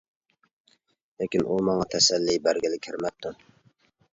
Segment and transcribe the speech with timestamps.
[1.23, 3.37] لېكىن ئۇ ماڭا تەسەللى بەرگىلى كىرمەپتۇ.